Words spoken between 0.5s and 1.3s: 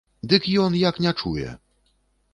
ён як не